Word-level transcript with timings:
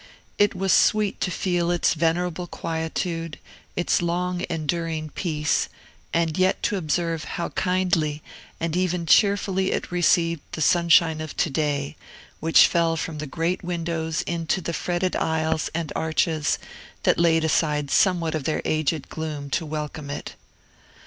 It 0.39 0.55
was 0.55 0.73
sweet 0.73 1.21
to 1.21 1.29
feel 1.29 1.69
its 1.69 1.93
venerable 1.93 2.47
quietude, 2.47 3.37
its 3.75 4.01
long 4.01 4.43
enduring 4.49 5.11
peace, 5.11 5.69
and 6.11 6.39
yet 6.39 6.63
to 6.63 6.75
observe 6.77 7.25
how 7.25 7.49
kindly 7.49 8.23
and 8.59 8.75
even 8.75 9.05
cheerfully 9.05 9.71
it 9.71 9.91
received 9.91 10.41
the 10.53 10.59
sunshine 10.61 11.21
of 11.21 11.37
to 11.37 11.51
day, 11.51 11.97
which 12.39 12.65
fell 12.65 12.97
from 12.97 13.19
the 13.19 13.27
great 13.27 13.63
windows 13.63 14.23
into 14.23 14.59
the 14.59 14.73
fretted 14.73 15.15
aisles 15.15 15.69
and 15.75 15.93
arches 15.95 16.57
that 17.03 17.19
laid 17.19 17.43
aside 17.43 17.91
somewhat 17.91 18.33
of 18.33 18.45
their 18.45 18.63
aged 18.65 19.07
gloom 19.07 19.51
to 19.51 19.67
welcome 19.67 20.09
it. 20.09 20.33